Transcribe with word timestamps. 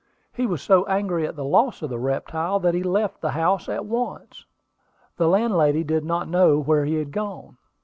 He 0.33 0.47
was 0.47 0.63
so 0.63 0.83
angry 0.87 1.27
at 1.27 1.35
the 1.35 1.45
loss 1.45 1.83
of 1.83 1.91
the 1.91 1.99
reptile 1.99 2.59
that 2.61 2.73
he 2.73 2.81
left 2.81 3.21
the 3.21 3.29
house 3.33 3.69
at 3.69 3.85
once. 3.85 4.45
The 5.17 5.27
landlady 5.27 5.83
did 5.83 6.03
not 6.03 6.27
know 6.27 6.57
where 6.57 6.85
he 6.85 6.95
had 6.95 7.11
gone. 7.11 7.57